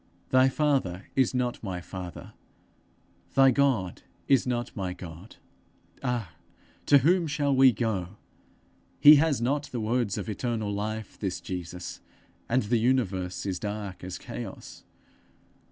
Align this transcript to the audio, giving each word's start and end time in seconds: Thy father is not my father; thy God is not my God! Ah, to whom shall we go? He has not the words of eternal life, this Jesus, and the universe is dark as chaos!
Thy 0.31 0.49
father 0.49 1.09
is 1.15 1.35
not 1.35 1.61
my 1.61 1.79
father; 1.79 2.33
thy 3.35 3.51
God 3.51 4.01
is 4.27 4.47
not 4.47 4.75
my 4.75 4.93
God! 4.93 5.35
Ah, 6.01 6.31
to 6.87 6.97
whom 6.97 7.27
shall 7.27 7.55
we 7.55 7.71
go? 7.71 8.17
He 8.99 9.17
has 9.17 9.39
not 9.43 9.65
the 9.65 9.79
words 9.79 10.17
of 10.17 10.27
eternal 10.27 10.73
life, 10.73 11.19
this 11.19 11.39
Jesus, 11.39 12.01
and 12.49 12.63
the 12.63 12.79
universe 12.79 13.45
is 13.45 13.59
dark 13.59 14.03
as 14.03 14.17
chaos! 14.17 14.85